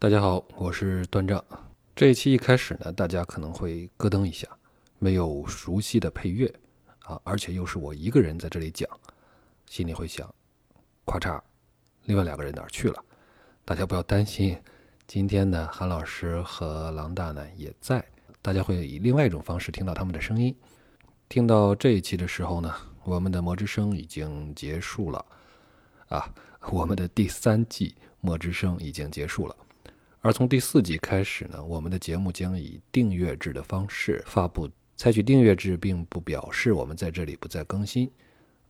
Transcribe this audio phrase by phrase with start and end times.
[0.00, 1.44] 大家好，我是段丈。
[1.96, 4.46] 这一期一开始呢，大家可能会咯噔一下，
[5.00, 6.46] 没有熟悉的配乐
[7.00, 8.88] 啊，而且又是我一个人在这里讲，
[9.66, 10.32] 心里会想，
[11.04, 11.40] 咔嚓，
[12.04, 13.04] 另外两个人哪儿去了？
[13.64, 14.56] 大家不要担心，
[15.08, 18.04] 今天呢，韩老师和郎大呢也在，
[18.40, 20.54] 大家会以另外一种方式听到他们的声音。
[21.28, 22.72] 听到这一期的时候呢，
[23.02, 25.26] 我们的魔之声已经结束了
[26.06, 26.32] 啊，
[26.70, 29.56] 我们的第三季魔之声已经结束了。
[30.20, 34.68] 而从第四季开始呢，我们的节目将以订阅制的方式发布。
[34.96, 38.10] 采取订阅制，并不表示我们在这里不再更新，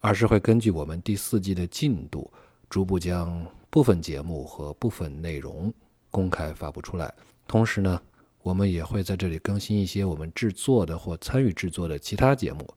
[0.00, 2.30] 而是会根据我们第四季的进度，
[2.69, 5.72] 逐步将部分节目和部分内容
[6.10, 7.10] 公开发布出来。
[7.46, 7.98] 同时呢，
[8.42, 12.69] 我们也会在这里更新一些我们制作的或参与制作的其他节目，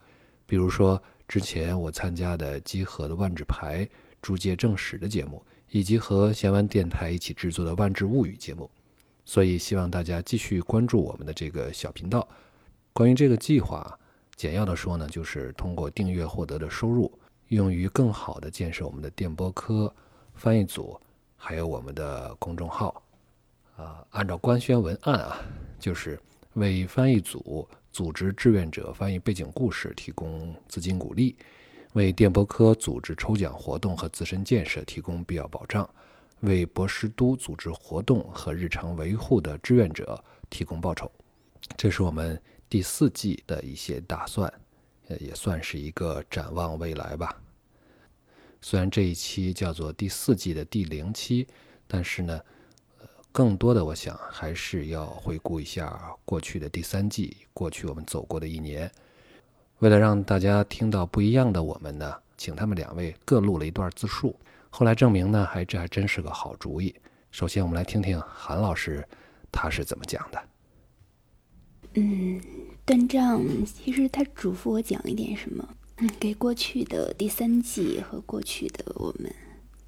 [0.45, 3.85] 比如说之前我参加的集合的万智牌
[4.21, 5.43] 诸界正史的节目。
[5.71, 8.69] 以及和闲玩电台一起制作的《万智物语》节目，
[9.23, 12.27] 所以希望大家继续关注我们的这个小频道。
[12.91, 13.97] 关于这个计划，
[14.35, 17.09] 简要的说呢，就是通过订阅获得的收入，
[17.47, 19.93] 用于更好的建设我们的电波科
[20.35, 20.99] 翻译组，
[21.37, 23.01] 还有我们的公众号。
[23.77, 25.39] 啊，按照官宣文案啊，
[25.79, 26.19] 就是
[26.55, 31.35] 为翻译组组织志愿者翻译背景故事提供资金鼓励。
[31.93, 35.89] 为电波科组织抽奖活动和自身建设提供必要保障，
[36.39, 41.11] 为博士都组织活动和日常维护的志愿者提供报酬，
[41.75, 44.51] 这是我们第四季的一些打算，
[45.09, 47.35] 呃，也算是一个展望未来吧。
[48.61, 51.45] 虽然这一期叫做第四季的第零期，
[51.87, 52.39] 但是呢，
[53.33, 58.89] 更多的我想还是要回顾一下过去的第三季，过去我们走过的一年。
[59.81, 64.35] 为了让大家听到不一样的我们呢，请他们两位各录了一段自述。
[64.69, 66.93] 后来证明呢，还这还真是个好主意。
[67.31, 69.03] 首先，我们来听听韩老师
[69.51, 70.39] 他是怎么讲的。
[71.95, 72.39] 嗯，
[72.85, 75.67] 段章其实他嘱咐我讲一点什么，
[76.19, 79.33] 给过去的第三季和过去的我们，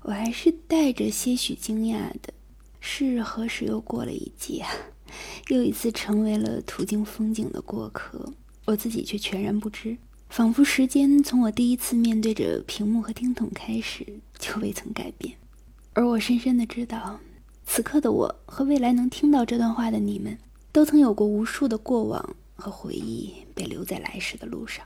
[0.02, 2.34] 我还是带着些许惊讶的。
[2.80, 4.72] 是何时又过了一季啊？
[5.50, 8.34] 又一次成为了途经风景的过客。
[8.66, 9.98] 我自己却全然不知，
[10.30, 14.06] 仿佛时间从我第一次面对着屏幕和听筒开始
[14.40, 15.36] 就未曾改变，
[15.94, 17.20] 而我深深的知道，
[17.66, 20.38] 此刻的我和未来能听到这段话的你们，
[20.72, 24.86] 都曾有过无数的过往和回忆被留在来时的路上。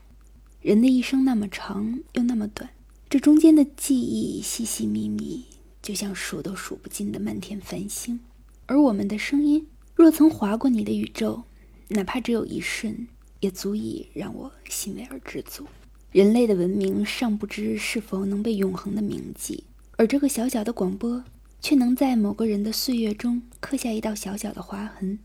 [0.60, 2.70] 人的一生那么长又那么短，
[3.08, 5.46] 这中间的记忆细细密密，
[5.82, 8.20] 就像数都数不尽的漫天繁星。
[8.66, 11.44] 而我们的声音若曾划过你的宇宙，
[11.90, 13.08] 哪怕只有一瞬。
[13.40, 15.66] 也足以让我欣慰而知足。
[16.12, 19.64] 人类的文明尚不知是否能被永恒的铭记，
[19.98, 21.24] 而这个小小的广播
[21.60, 25.20] 却能在某个人的岁月中刻下一道小小的划痕，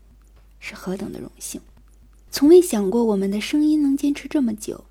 [0.59, 1.61] 是何等的荣幸！
[2.29, 4.85] 从未想过我们的声音能坚持这么久，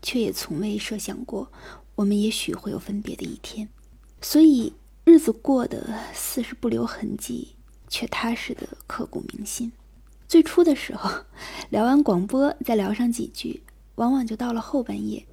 [0.00, 1.50] 却也从未设想过
[1.94, 3.68] 我们也许会有分别的一天。
[4.20, 4.72] 所以
[5.04, 7.56] 日子过得似是不留痕迹，
[7.88, 9.72] 却踏实的刻骨铭心。
[10.32, 11.10] 最初的时候，
[11.68, 13.62] 聊完广播再聊上几句，
[13.96, 15.26] 往往就到了后半夜，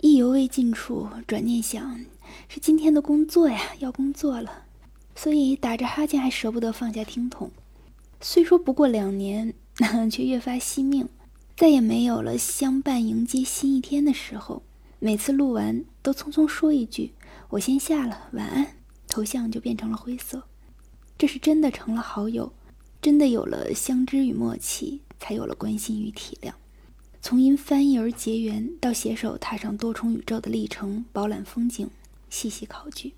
[0.00, 2.06] 意犹未尽处，转念想
[2.48, 4.62] 是今天的工作呀，要工作了，
[5.14, 7.50] 所以打着哈欠还舍不得放下听筒。
[8.22, 9.52] 虽说不过两年，
[10.10, 11.06] 却越发惜命，
[11.54, 14.62] 再也没有了相伴迎接新一天的时候。
[14.98, 17.12] 每次录完都匆匆说一句
[17.50, 18.68] ：“我先下了，晚安。”
[19.06, 20.44] 头像就变成了灰色。
[21.18, 22.54] 这是真的成了好友。
[23.06, 26.50] 真的有了相知与默契，才有了关心与体谅。
[27.22, 31.88] 从因翻译而结缘，到携手踏上多重宇宙的历程，饱览风景，
[32.30, 33.14] 细细考据，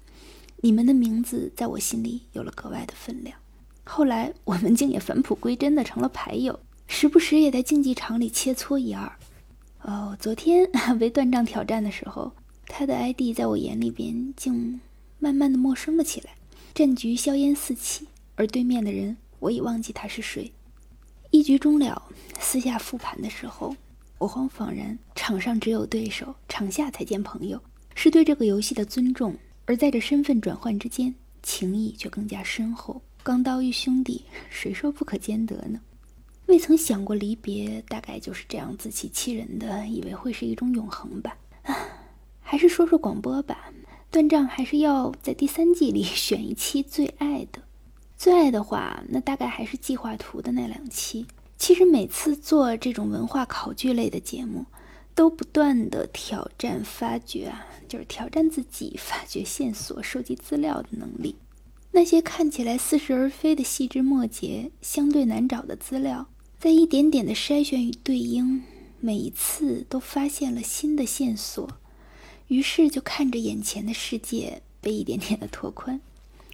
[0.60, 3.34] 你们的名字在我心里有了格外的分量。
[3.84, 9.10] 后来，我们竟也返璞归真的成了牌友，时不时也在竞技场里切磋一二。
[9.80, 10.68] 哦，昨天
[11.00, 12.30] 为断杖挑战的时候，
[12.66, 14.78] 他的 ID 在我眼里边竟
[15.18, 16.32] 慢慢的陌生了起来。
[16.74, 19.16] 战局硝烟四起，而对面的人。
[19.38, 20.52] 我已忘记他是谁。
[21.30, 22.02] 一局终了，
[22.40, 23.76] 私下复盘的时候，
[24.18, 27.62] 我慌恍然：场上只有对手，场下才见朋友，
[27.94, 29.36] 是对这个游戏的尊重。
[29.66, 33.02] 而在这身份转换之间，情谊却更加深厚。
[33.22, 35.80] 钢刀与兄弟，谁说不可兼得呢？
[36.46, 41.36] 未曾想过离别，大概就是这样自欺欺人的，以为会是一种永恒吧。
[41.64, 41.76] 啊，
[42.40, 43.70] 还是说说广播吧。
[44.10, 47.62] 断账还是要在第三季里 选一期最爱的。
[48.18, 51.24] 最爱的话，那大概还是计划图的那两期。
[51.56, 54.66] 其实每次做这种文化考据类的节目，
[55.14, 61.36] 都不断的挑战发掘啊，就是挑战自己发掘线索、收集资料的能力。
[61.92, 66.26] 那些看起来似是而非的细枝末节、相对难找的资料，
[66.58, 68.64] 在一点点的筛选与对应，
[68.98, 71.68] 每一次都发现了新的线索，
[72.48, 76.00] 于是就看着眼前的世界被一点点的拓宽，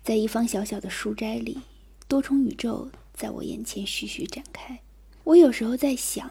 [0.05, 1.59] 在一方小小的书斋里，
[2.07, 4.79] 多重宇宙在我眼前徐徐展开。
[5.25, 6.31] 我有时候在想，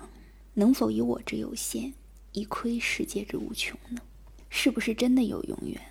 [0.54, 1.92] 能否以我之有限，
[2.34, 4.00] 以窥世界之无穷呢？
[4.48, 5.82] 是不是真的有永远？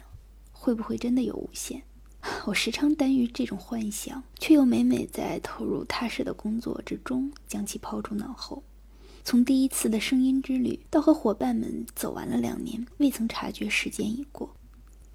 [0.53, 1.83] 会不会真的有无限？
[2.47, 8.63] 我时常耽于这种幻想，却又每每在投入踏实的工作之中将其抛诸脑后。
[9.25, 14.55] 从第一次的声音之旅到和伙伴们走完了两年，未曾察觉时间已过。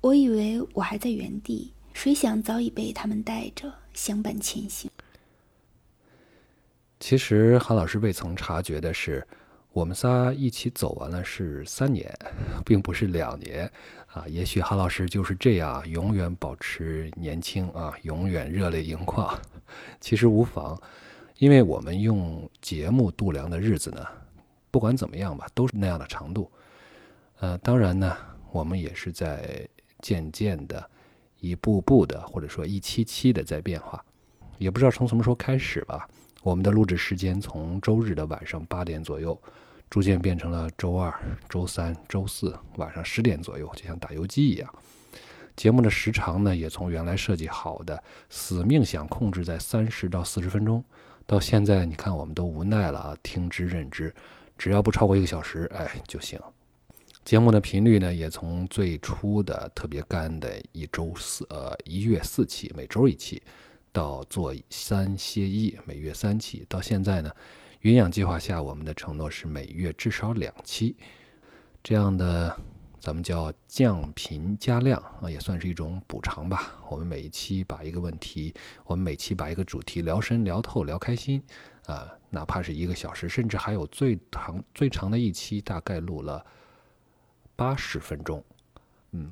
[0.02, 4.88] 我以为我还在原地，谁想早已被他们带着相伴前行。
[7.00, 9.26] 其实韩老师未曾察觉的是。
[9.74, 12.12] 我们仨一起走完了是三年，
[12.66, 13.72] 并不是两年
[14.08, 14.26] 啊！
[14.28, 19.40] 也许韩老师就是这样，永远保持年轻啊，永远热泪盈眶。
[20.02, 20.82] 其实无妨，
[21.38, 24.04] 因为我们用节目度量的日子呢，
[24.72, 26.52] 不管怎么样吧，都是那样的长度。
[27.40, 28.18] 呃，当然呢，
[28.52, 29.68] 我们也是在
[30.02, 30.90] 渐渐的、
[31.40, 34.04] 一步步的，或者说一期期的在变化。
[34.58, 36.08] 也不知道从什么时候开始吧，
[36.44, 39.40] 我们的录制时间从周日的晚上八点左右。
[39.90, 41.18] 逐渐变成了周二、
[41.48, 44.70] 周三、周四晚上十点左右，就像打游击一样。
[45.56, 50.84] 节目的时长呢，也从原来设计好的死命想控制在三十到四十分钟，
[51.26, 54.14] 到现在你看我们都无奈了啊，听之任之，
[54.58, 56.38] 只要不超过一个小时，哎就行。
[57.28, 63.44] 节目的频率呢，也从最初的特别干的一周四呃一月四期，每周一期，
[63.92, 67.30] 到做三歇一，每月三期，到现在呢。
[67.82, 70.96] 云养计划下，我们的承诺是每月至少两期，
[71.84, 72.58] 这样的
[72.98, 76.78] 咱们叫降频加量啊，也算是一种补偿吧。
[76.90, 78.54] 我们每一期把一个问题，
[78.86, 81.44] 我们每期把一个主题聊深、聊透、聊开心
[81.88, 86.42] 啊，哪怕是一个小时，甚至还有最长最长的一期，大概录了
[87.58, 88.42] 八十分钟，
[89.12, 89.30] 嗯。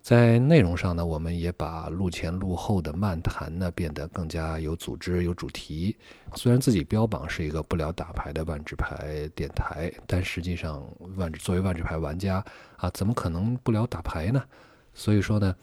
[0.00, 5.96] 在内容上呢，我们也把录前录后的漫谈呢变得更加有组织、有主题。
[6.34, 10.86] 虽然自己标榜是一个不聊打牌的万智牌电台，但实际上
[11.16, 12.44] 万作为万智牌玩家
[12.76, 14.44] 啊，怎么可能不聊打牌呢？
[14.92, 15.56] 所以说呢，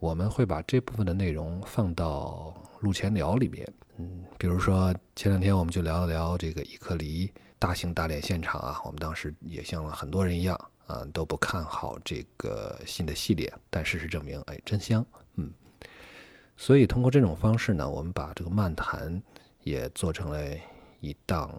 [0.00, 3.64] 我们会把这部分的内容放到录前聊里面。
[3.98, 7.30] 嗯，比如说前两天我们就聊了聊这个伊克里
[7.60, 10.58] 大型打脸现场啊，我们当时也像很多人一样。
[10.86, 15.04] 啊，都不看好这个新的系列，但事实证明，哎，真香，
[15.36, 15.50] 嗯。
[16.56, 19.20] 所以通过这种方式呢，我们把这个漫谈
[19.62, 20.40] 也做成了
[21.00, 21.52] 一档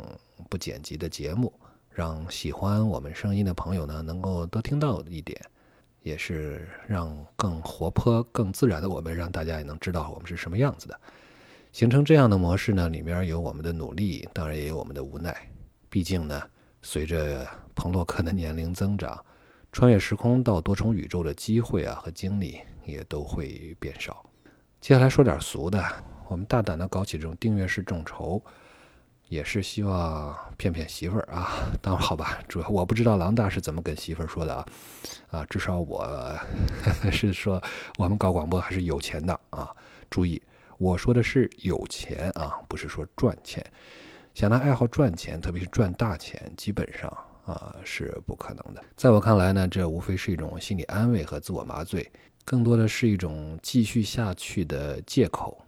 [0.49, 1.51] 不剪辑的节目，
[1.89, 5.41] 让喜欢我们声音的朋友呢能够多听到一点，
[6.01, 10.99] 也是让更活泼、更自然的我们，让大家也能知道我们是什么样子的。
[11.73, 15.35] 形成这样的模式呢，里面有我们的努力，当然也有我们的无奈，
[15.89, 16.41] 毕竟呢。
[16.85, 19.19] 随着彭洛克的年龄增长，
[19.71, 24.23] 穿越时空到多重宇宙的机会啊和精力也都会变少。
[24.79, 25.83] 接下来说点俗的，
[26.27, 28.39] 我们大胆的搞起这种订阅式众筹，
[29.29, 31.49] 也是希望骗骗媳妇儿啊。
[31.81, 34.65] 当然好吧，主要我不知道狼大是怎么跟媳妇儿说的啊。
[35.31, 37.59] 啊，至少我呵 呵是说，
[37.97, 39.75] 我们搞广播还是有钱的啊。
[40.07, 40.39] 注意，
[40.77, 43.65] 我说的是有钱啊，不是说赚钱。
[44.35, 47.09] 想拿爱好赚钱，特别是赚大钱，基本上
[47.45, 48.83] 啊是不可能的。
[48.97, 52.11] 在我看来呢，这无非是一种心理安慰和自我麻醉，
[52.43, 55.63] 更多的是一种继续下去的借口。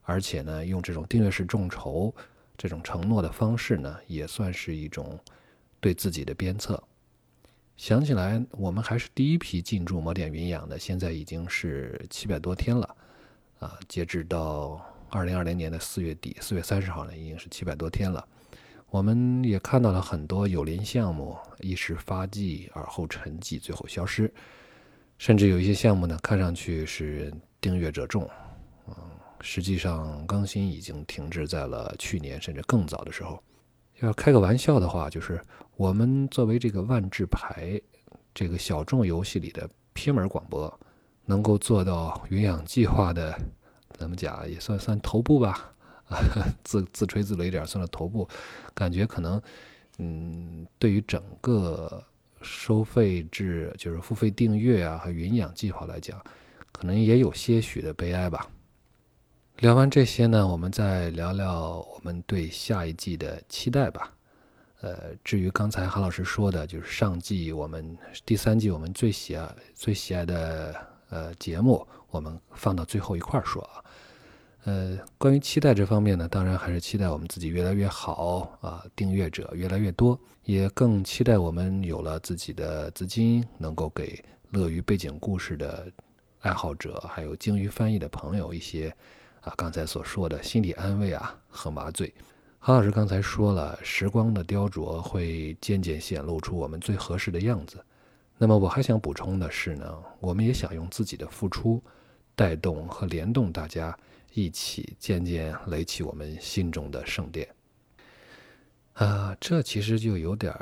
[0.00, 2.14] 而且呢，用这种订阅式众筹
[2.56, 5.20] 这种承诺的方式呢，也算是一种
[5.78, 6.82] 对自己的鞭策。
[7.76, 12.96] 想起来，我们还是第一批进驻魔点云养的，现在已经是七百多天了，
[13.58, 14.82] 啊，截止到。
[15.08, 18.26] 二零二零年的四月底，四月三十号呢，已经是七百多天了。
[18.88, 24.32] 我们也看到了很多有林项目一时发迹，而后沉寂，最后消失。
[25.18, 28.28] 甚至有一些项目呢，看上去是订阅者众，
[28.86, 28.94] 嗯，
[29.40, 33.42] 实际上更新已经停滞在了去年甚至更早的时候。
[34.00, 35.40] 要开个玩笑的话，就是
[35.76, 37.80] 我们作为这个万智牌
[38.34, 40.80] 这个小众游戏里的偏门广播，
[41.24, 43.36] 能够做到云养计划的。
[43.96, 45.72] 怎么讲也算算头部吧，
[46.08, 46.18] 啊，
[46.62, 48.28] 自自吹自擂一点算了头部，
[48.74, 49.40] 感觉可能，
[49.98, 52.02] 嗯，对于整个
[52.42, 56.22] 收费制，就是付费订阅啊和云养计划来讲，
[56.70, 58.48] 可能也有些许的悲哀吧。
[59.58, 64.12] 聊完这些呢，我们再聊聊我们对下一季的期待吧。
[64.82, 70.76] 呃，至于刚才韩老师说的，就是上季我们第三季我们最喜爱最喜爱的
[71.08, 71.84] 呃节目。
[72.10, 73.84] 我我们放到最后一块儿说啊。
[74.66, 84.20] 呃，关于期待这方面呢，当然还是期待我们自己越来越好啊，订阅者越来越多，也更期待我们有了自己的资金，能够给
[84.50, 85.86] 乐于背景故事的
[86.40, 88.92] 爱好者，还有精于翻译的朋友一些
[89.42, 92.12] 啊刚才所说的心理安慰啊和麻醉。
[92.58, 97.78] 韩老师刚才说了，时光的雕琢会渐渐显露出我们最合适的样子。
[98.36, 101.80] 那么我还想补充的是呢，我们也想用自己的付出，
[102.34, 103.96] 带动和联动大家。
[104.36, 107.48] 一起渐渐垒起我们心中的圣殿。
[108.92, 110.54] 啊，这其实就有点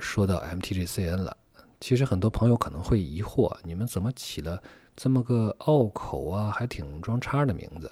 [0.00, 1.36] 说到 MTGCN 了。
[1.80, 4.60] 其实很多朋友可能会疑惑，你们怎么起了
[4.96, 7.88] 这么个拗口啊，还挺装叉的名字？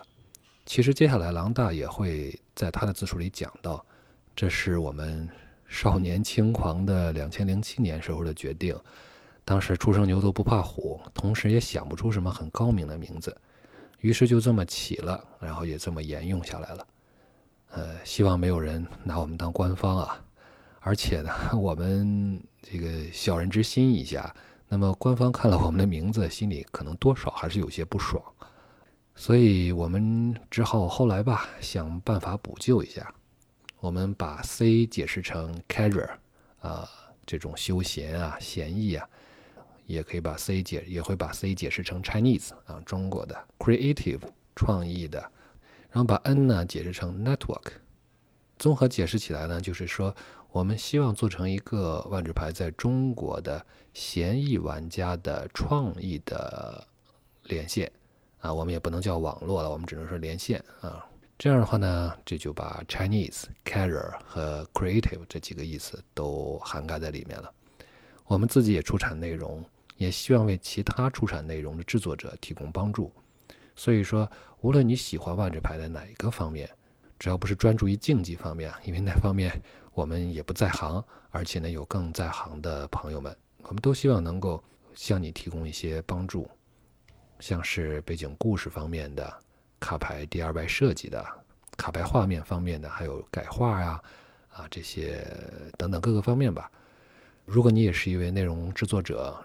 [0.67, 3.85] 其实接下来狼大也会在他的自述里讲到，
[4.35, 5.29] 这是我们
[5.69, 8.76] 少年轻狂的两千零七年时候的决定。
[9.45, 13.37] 当时初生牛犊不怕虎，同时也想不出什么很高明的名字。
[14.03, 16.87] 于是就这么起了，然后也这么沿用下来了。
[17.71, 20.23] 呃，希望没有人拿我们当官方啊。
[20.81, 24.35] 而且呢，我们这个小人之心一下，
[24.69, 28.21] 那么官方看了我们的名字，心里可能多少还是有些不爽。
[29.15, 33.15] 所以我们只好后来吧，想办法补救一下。
[33.79, 36.11] 我们把 C 解释成 casual
[36.61, 36.89] 啊，
[37.25, 39.09] 这种休闲啊、闲逸啊。
[39.87, 44.21] 也可以把 C 解也会把 C 解释成 Chinese 啊，中国的 creative
[44.55, 45.21] 创意的，
[45.91, 47.73] 然后把 N 呢解释成 network，
[48.59, 50.15] 综合解释起来呢，就是说
[50.51, 56.87] 我们希望做成一个万智牌在中国的闲逸玩家的创意的
[57.45, 57.91] 连线
[58.41, 61.05] 啊，我们也不能叫网络了，我们只能说连线啊。
[61.39, 67.53] 这样的话呢，这就把 Chinese、casual 和 creative 这几个意思都涵盖在里面了。
[68.33, 69.65] 我们自己也出产内容。
[69.99, 73.12] 也希望为其他出产内容的制作者提供帮助。
[73.77, 74.29] 所以说，
[74.61, 76.69] 无论你喜欢万智牌的哪一个方面，
[77.21, 79.62] 只要不是专注于竞技方面，因为那方面
[79.93, 84.61] 我们也不在行，而且呢有更在行的朋友们，我们都希望能够
[84.95, 86.51] 向你提供一些帮助，
[87.39, 89.33] 像是背景故事方面的、
[89.79, 91.25] 卡牌 DIY 设计的、
[91.77, 94.03] 卡牌画面方面的，还有改画呀、
[94.51, 95.25] 啊这些
[95.79, 96.69] 等等各个方面吧。
[97.45, 99.37] 如果你也是一位内容制作者，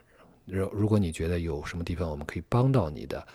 [0.46, 3.28] 如如果你觉得有什么地方我们可以帮到你的，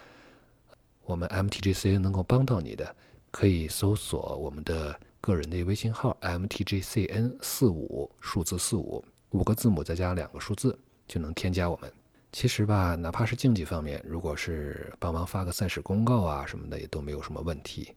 [1.05, 2.95] 我们 MTGCN 能够帮到你的，
[3.31, 11.93] 可以搜索我们的个人的微信号 MTGCN 四五数字四五五个字母再加两个数字就能添加我们。
[12.31, 17.93] 其实吧，哪怕是竞技方面，如果是帮忙发个赛事公告啊什么的，也都没有什么问题。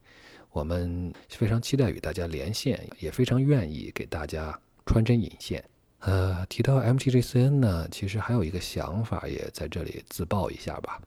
[0.52, 5.64] 我们非常期待与大家连线，也非常愿意给大家穿针引线。
[6.06, 11.02] 呃，提到 MTGCN 呢，其实还有一个想法，也在这里自曝一下吧。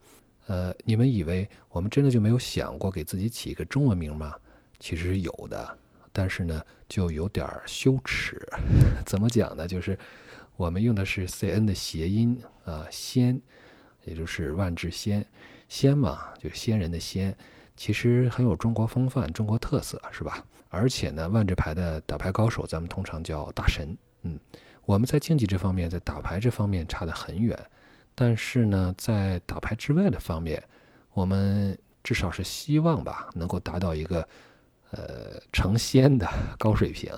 [0.47, 4.35] 呃，你们以为我们真的就没有想过给自己起一个中文名吗？
[4.77, 5.77] 其实有的，
[6.11, 8.45] 但是呢，就有点羞耻。
[9.07, 9.65] 怎么讲呢？
[9.65, 9.97] 就是
[10.57, 13.41] 我们用的是 CN 的谐音啊，仙，
[14.03, 15.25] 也就是万智仙，
[15.69, 17.33] 仙嘛，就是仙人的仙，
[17.77, 20.43] 其实很有中国风范、中国特色，是吧？
[20.67, 24.37] 而且呢，万智牌的打牌高手，咱们通常叫大神，嗯。
[24.89, 27.55] 我们在竞技这方面，在打牌这方面差得很远，
[28.15, 30.63] 但是呢，在打牌之外的方面，
[31.13, 34.27] 我们至少是希望吧，能够达到一个
[34.89, 36.27] 呃成仙的
[36.57, 37.13] 高水平。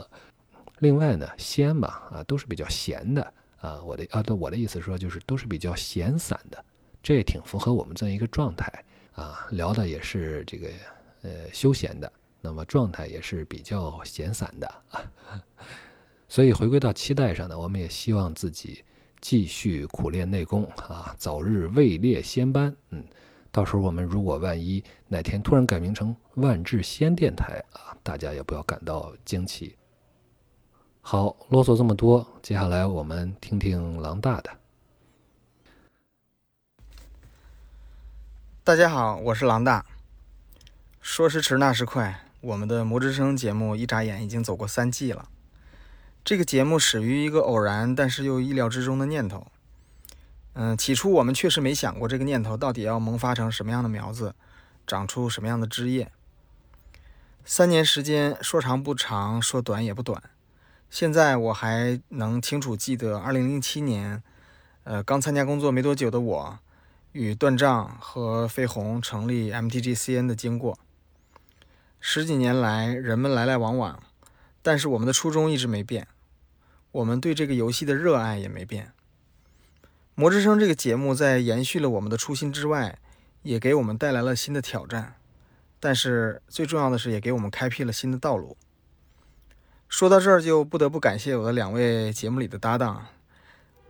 [0.79, 6.61] 另外呢，仙嘛啊，都是比较闲的啊，我的啊，对我的意思说就是都是比较闲散的，
[7.01, 10.67] 这也挺符合我们这样一个状态啊，聊的也是这个
[11.21, 12.11] 呃休闲的，
[12.41, 15.01] 那么状态也是比较闲散的啊。
[16.31, 18.85] 所以回归到期待上呢，我们也希望自己
[19.19, 22.73] 继续苦练内功啊，早日位列仙班。
[22.91, 23.03] 嗯，
[23.51, 29.75] 到时候我们如果万一哪天突然改名成万智仙电台啊，大家也不要感到惊奇。
[31.01, 34.49] 好，啰嗦这么多，接下来我们听听狼大的。
[38.63, 39.85] 大家好，我是狼大。
[41.01, 45.27] 说时迟，那时快，我们的魔之声节目一眨眼已经走过三季了。
[46.23, 49.47] 这个节目始于一个偶然，但是又意料之中的念头。
[50.53, 54.35] 嗯，起初我们确实没想过这个念头到底要萌发成什么样的苗子，
[54.85, 56.11] 长出什么样的枝叶。
[57.43, 60.21] 三年时间说长不长，说短也不短。
[60.91, 64.21] 现在我还能清楚记得2007年，
[64.83, 66.59] 呃，刚参加工作没多久的我，
[67.13, 70.77] 与断账和飞鸿成立 MTGCN 的经过。
[71.99, 74.03] 十几年来，人们来来往往。
[74.61, 76.07] 但是我们的初衷一直没变，
[76.91, 78.91] 我们对这个游戏的热爱也没变。
[80.13, 82.99] 魔之声这个节目在延续了我们的初心之外，
[83.43, 85.15] 也给我们带来了新的挑战，
[85.79, 88.55] 但是最重要的是，也给我们开辟了新的道路。
[89.89, 93.07] 说到这儿，就不得不感谢我的两位节目里的搭档。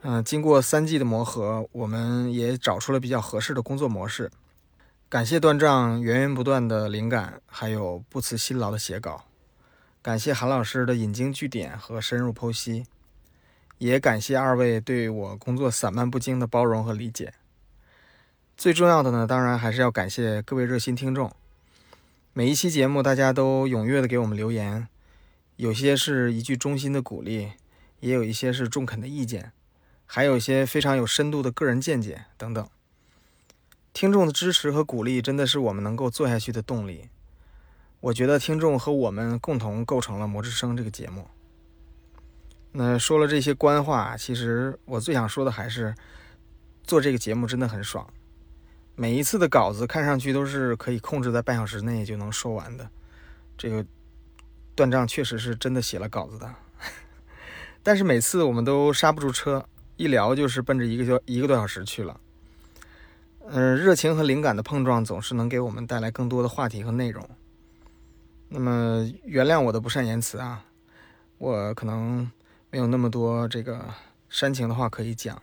[0.03, 4.31] 嗯，经过三季的磨合，我们也找出了比较合适的工作模式。
[5.09, 9.25] 感谢段丈源源不断的灵感，还有不辞辛劳的写稿。
[10.03, 12.85] 感谢韩老师的引经据典和深入剖析，
[13.77, 17.35] 也感谢二位对我工作散漫不经的包容和理解。
[18.57, 21.31] 最重要的呢，当然还是要感谢各位热心听众。
[22.33, 24.87] 每一期节目，大家都踊跃的给我们留言，
[25.57, 27.51] 有些是一句衷心的鼓励，
[27.99, 29.51] 也有一些是中肯的意见。
[30.07, 32.67] 还有一些非常有深度的个人见解等等，
[33.93, 37.09] 听众的支持和鼓励真的是我们能够做下去的动力。
[38.01, 41.27] 我觉得听众和我们共同构成了《魔之声》这个节目。
[42.71, 45.93] 那说了这些官话，其实我最想说的还是，
[46.83, 48.05] 做这个节目真的很爽。
[48.95, 52.89] 每一次的稿子看上去都是可以控制在半小时内就能说完的，
[53.57, 53.85] 这个
[54.75, 56.53] 断账确实是真的写了稿子的。
[57.83, 59.65] 但是每次我们都刹不住车。
[59.97, 62.19] 一聊就是奔着一个小一个多小时去了，
[63.47, 67.29] 嗯，热情和灵感的碰撞总是能给我们带来更多的话题和内容。
[68.53, 70.65] 那么原谅我的不善言辞啊，
[71.37, 72.29] 我可能
[72.69, 73.93] 没有那么多这个
[74.27, 75.41] 煽情的话可以讲。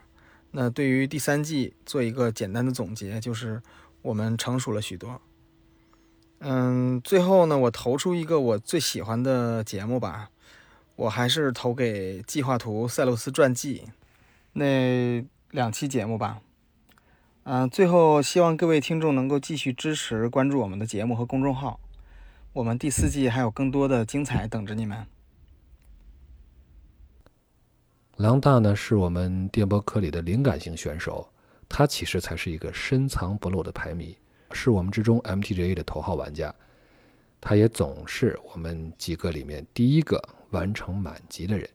[0.51, 3.63] 那对于第三季做一个简单的总结，就是
[4.03, 5.21] 我们成熟了许多。
[6.41, 10.29] 嗯，最后呢，我投出一个我最喜欢的节目吧，
[10.97, 13.85] 我还是投给《计划图塞洛斯传记》。
[14.53, 16.41] 那两期节目吧，
[17.45, 21.81] 嗯，最后希望各位听众能够继续支持、关注我们的节目和公众号，
[22.59, 25.07] 我们第四季还有更多的精彩等着你们。
[28.17, 31.33] 狼大呢是我们电波课里的灵感型选手，
[31.69, 34.19] 他其实才是一个深藏不露的排迷，
[34.51, 36.53] 是我们之中 MTGA 的头号玩家，
[37.41, 41.71] 他也总是我们几个里面第一个完成满级的人。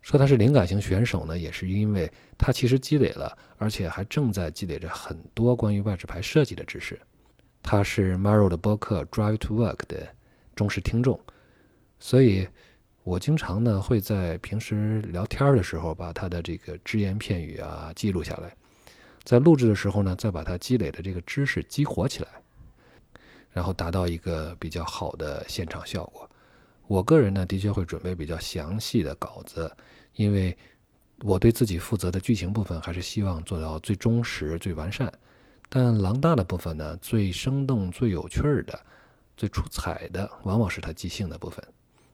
[0.00, 6.98] 说他是灵感型选手呢，也是因为他其实积累了，而且还正在积累着很多关于外置牌设计的知识。
[7.68, 10.08] 他是 Maro 的播客 Drive to Work 的
[10.56, 11.20] 忠实听众，
[12.00, 12.48] 所以
[13.04, 18.52] 我经常呢会在平时聊天的时候把他的这个只言片语啊记录下来，
[19.22, 22.28] 在录制的时候呢再把他积累的这个知识激活起来，
[23.52, 26.28] 然后达到一个比较好的现场效果。
[26.88, 29.70] 我个人呢的确会准备比较详细的稿子。
[30.14, 30.56] 因为
[31.20, 35.12] 我对自己负责的剧情部分，还是希望做到最忠实、最完善。
[35.68, 38.80] 但狼大的部分呢，最生动、最有趣的、
[39.36, 41.64] 最出彩的，往往是他即兴的部分。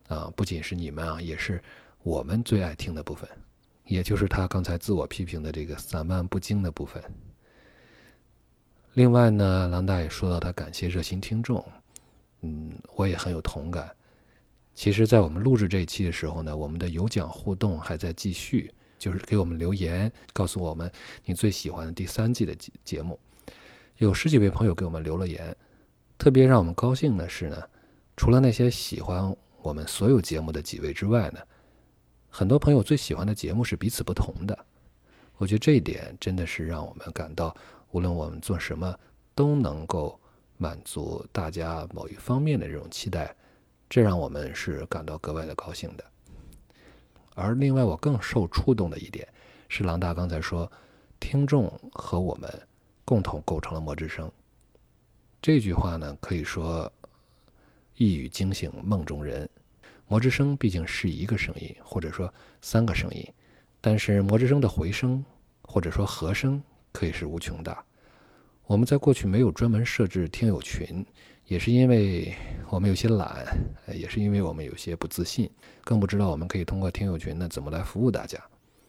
[0.08, 1.62] 啊，不仅是你们啊，也是
[2.02, 3.28] 我们最爱听的部分，
[3.86, 7.02] 也就是他刚才自我批评的这个散漫不经的部分。
[8.94, 11.64] 另外呢，郎大也说到他感谢热心听众，
[12.42, 13.90] 嗯，我也很有同感。
[14.74, 20.90] 其实，在我们录制这一期的时候呢，我们的有奖互动还在继续，就是给我们留言，告诉我们
[21.24, 23.18] 你最喜欢的第三季的节节目。
[23.98, 25.56] 有十几位朋友给我们留了言，
[26.22, 27.60] 特别让我们高兴的是呢，
[28.16, 31.40] 除了那些喜欢我们所有节目的几位之外呢，
[32.30, 34.56] 很多朋友最喜欢的节目是彼此不同的。
[35.38, 37.52] 我觉得这一点真的是让我们感到，
[37.90, 38.96] 无论我们做什么，
[39.34, 40.16] 都能够
[40.58, 43.34] 满足大家某一方面的这种期待。
[43.90, 46.04] 这让我们是感到格外的高兴的。
[47.34, 49.26] 而另外，我更受触动的一点
[49.68, 50.70] 是，郎大刚才说，
[51.18, 52.48] 听众和我们
[53.04, 54.30] 共同构成了魔之声。
[55.42, 56.90] 这句话呢，可以说
[57.96, 59.50] 一语惊醒梦中人。
[60.06, 63.26] 魔之声毕竟是一个声音，或者说三个声音，
[63.80, 65.24] 但是魔之声的回声
[65.62, 67.84] 或者说和声可以是无穷大。
[68.66, 71.04] 我们在过去没有专门设置听友群。
[71.48, 72.32] 也是因为
[72.70, 73.44] 我们有些懒，
[73.92, 75.50] 也是因为我们有些不自信，
[75.82, 78.38] 更不知道我们可以通过听友群呢怎么来服务大家。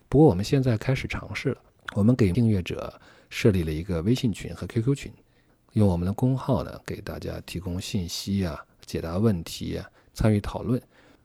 [0.08, 1.58] 不过我们现在开始尝试了，
[1.96, 5.12] 我们给订阅者设立了一个微信群和 QQ 群，
[5.74, 10.82] 用我们的公号呢给大家提供信息啊、解答问题啊、参与讨论。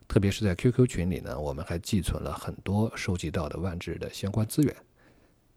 [0.07, 4.75] 特别是在 QQ 群里呢，我们还寄存了很多收集到的万智的相关资源。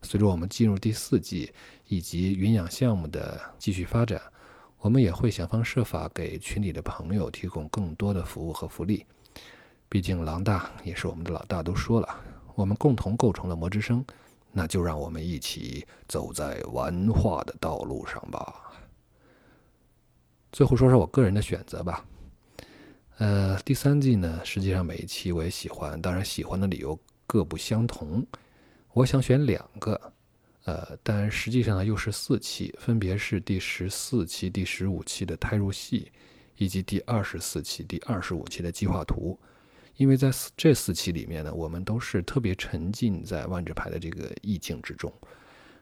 [0.01, 1.54] 随着我们进入第四季
[1.88, 4.21] 以及云养项目的继续发展。
[4.80, 9.06] 我们也会想方设法给群里的朋友提供更多的服务和福利。
[9.88, 12.10] 毕竟狼大也是我们的老大，都说了，
[12.56, 14.04] 我们共同构成了魔之声，
[14.51, 18.61] 那就让我们一起走在文化的道路上吧。
[20.51, 22.05] 最后说说我个人的选择吧。
[23.17, 28.25] 呃，第三季呢，实际上每一期我也喜欢，当然喜欢的理由各不相同。
[28.93, 30.13] 我想选两个，
[30.65, 36.11] 呃，但实际上呢又是四期，分别是第十四期、第十五期的胎入戏，
[36.57, 39.39] 以及第二十四期、第二十五期的计划图。
[39.95, 45.13] 因为在这四期里面呢，我们都是特别沉浸在万智牌的这个意境之中，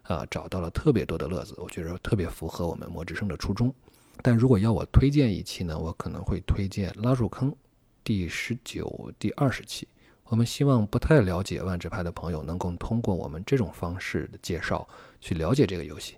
[0.04, 3.74] 啊，找到了特别多的乐子，我觉得特别符合我们魔之声的初衷。
[4.22, 7.56] 但如果要我推荐一期呢，我可能会推荐拉入坑
[8.04, 9.88] 第十九、第二十期。
[10.26, 14.88] 我们希望不太了解万智牌的朋友能够通过我们这种方式的介绍
[15.20, 16.16] 去了解这个游戏。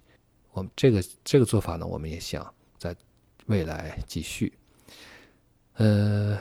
[0.52, 2.94] 我们这个这个做法呢，我们也想在
[3.46, 4.52] 未来继续。
[5.76, 6.38] 呃，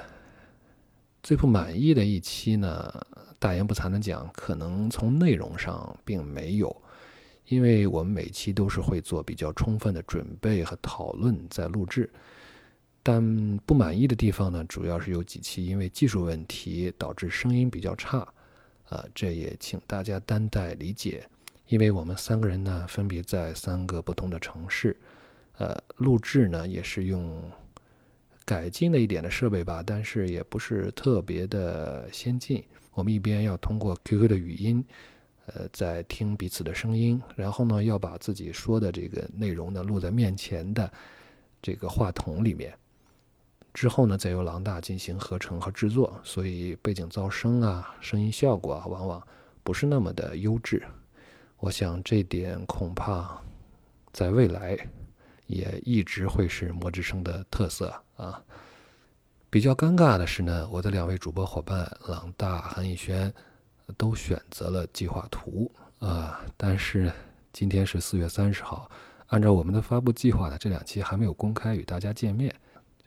[1.23, 2.93] 最不满意的一期呢，
[3.39, 6.75] 大言不惭的讲，可能从内容上并没有，
[7.51, 12.09] 因为我们每期都是会做比较充分的准备和讨论再录制。
[13.03, 18.19] 但不满意的地方呢，主要是有几期因为技术问题导致声音比较差，
[18.89, 21.27] 啊，这也请大家担待理解。
[21.67, 24.97] 因为我们三个人呢，分别在三个不同的城市，
[25.59, 27.43] 呃，录制呢也是用
[28.45, 32.63] 改进了一点的设备吧，但是也不是特别的先进。
[32.93, 34.85] 我们一边要通过 QQ 的语音，
[35.55, 40.91] 呃，在听彼此的声音，然后呢，要把自己说的这个内容呢录在面前的
[41.61, 42.73] 这个话筒里面。
[43.73, 49.27] 之后呢，再由狼大进行合成和制作，所以背景噪声啊、声音效果啊，往往
[49.63, 50.83] 不是那么的优质。
[51.59, 53.41] 我想这点恐怕
[54.13, 54.77] 在未来
[55.47, 58.43] 也一直会是魔之声的特色啊。
[59.51, 63.33] 比较尴尬的是呢，我的两位主播伙伴狼大、韩逸轩
[63.97, 67.13] 都选择了计划图啊，但是
[67.53, 68.91] 今天是四月三十号，
[69.29, 72.55] 按照我们的发布计划呢，这两期还没有公开与大家见面。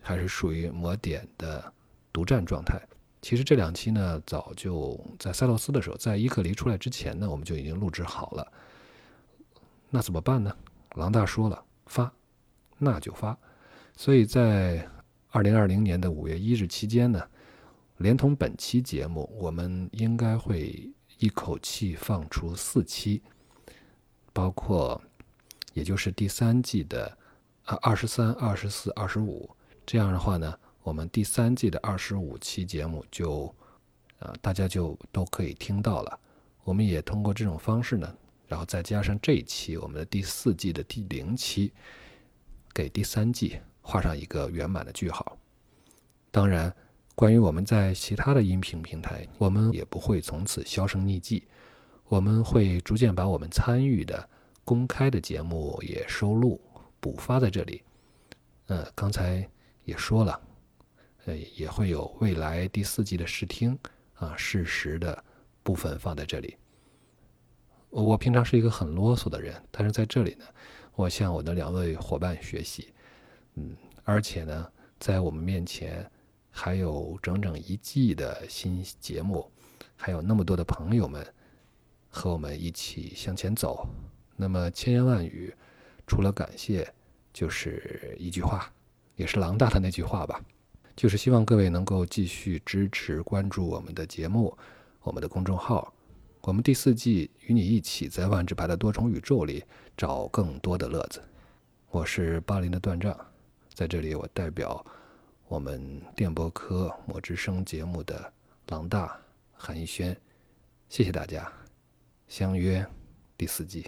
[0.05, 1.63] 还是属于魔点的
[2.11, 2.77] 独占状态。
[3.21, 8.51] 其实这两期呢，早就在塞洛斯的时候，在伊克离出来之前呢，我们就已经录制好了。
[9.89, 10.53] 那怎么办呢？
[10.95, 12.11] 狼大说了，发，
[12.77, 13.37] 那就发。
[13.95, 14.85] 所以在
[15.31, 17.25] 二零二零年的五月一日期间呢，
[17.97, 23.21] 连同本期节目，我们应该会一口气放出四期，
[24.33, 25.01] 包括
[25.73, 27.17] 也就是第三季的
[27.65, 29.49] 啊二十三、二十四、二十五。
[29.85, 33.53] 这样的话呢，我们第三季的二十五期节目就，
[34.19, 36.19] 啊，大家就都可以听到了。
[36.63, 38.15] 我们也通过这种方式呢，
[38.47, 41.73] 然后再加上这一期我们的第四季的第零期，
[42.73, 45.37] 给第三季画上一个圆满的句号。
[46.31, 46.73] 当然，
[47.15, 51.47] 关于我们在其他的音频平台，我们也不会从此销声匿迹，
[52.07, 54.29] 我们会逐渐把我们参与的
[54.63, 56.61] 公开的节目也收录
[56.99, 57.81] 补发在这里。
[58.67, 59.49] 呃，刚才。
[59.85, 60.41] 也说了，
[61.25, 63.77] 呃，也会有未来第四季的试听
[64.13, 65.21] 啊，事实的
[65.61, 66.55] 部分放在这里。
[67.89, 70.45] 我平常是一个很啰嗦的人，但是在这里呢，
[70.95, 72.93] 我向我的两位伙伴学习，
[73.55, 74.71] 嗯，而且呢，
[75.01, 76.09] 在我们面前
[76.55, 79.51] 还有整整一季的新节目，
[79.95, 81.25] 还有那么多的朋友们
[82.07, 83.87] 和我们一起向前走。
[84.35, 85.51] 那么千言万语，
[86.05, 86.87] 除了感谢，
[87.33, 88.71] 就是一句话。
[89.15, 90.43] 也是狼大的那句话吧，
[90.95, 94.55] 就是希望各位能够继续支持、关注我们的节目、
[95.01, 95.93] 我们的公众号。
[96.41, 99.63] 我们第四季与你一起在万智牌的多重宇宙里
[99.95, 101.21] 找更多的乐子。
[101.89, 103.15] 我是巴林的断杖，
[103.73, 104.83] 在这里我代表
[105.53, 108.33] 我们电波科魔之声节目的
[108.69, 109.15] 狼大
[109.53, 110.19] 韩逸轩，
[110.89, 111.47] 谢谢大家，
[112.27, 112.83] 相约
[113.37, 113.85] 第四季。